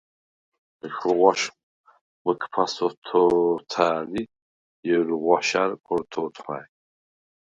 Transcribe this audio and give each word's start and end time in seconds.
ეშხუ 0.85 1.11
ღვაშ 1.17 1.41
მჷქფას 2.23 2.75
ოთო̄თა̄̈ლ 2.85 4.13
ი 4.21 4.23
ჲერუ 4.87 5.17
ღვაშა̈რ 5.23 5.71
ქორთე 5.85 6.19
ოთხვა̈ჲ. 6.25 6.65